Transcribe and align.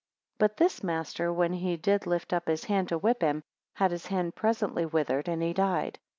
15 0.39 0.39
But 0.39 0.57
this 0.57 0.83
master, 0.83 1.31
when 1.31 1.53
he 1.53 1.77
did 1.77 2.07
lift 2.07 2.33
up 2.33 2.47
his 2.47 2.63
hand 2.63 2.89
to 2.89 2.97
whip 2.97 3.21
him, 3.21 3.43
had 3.75 3.91
his 3.91 4.07
hand 4.07 4.33
presently 4.33 4.83
withered, 4.87 5.27
and 5.29 5.43
he 5.43 5.53
died. 5.53 5.99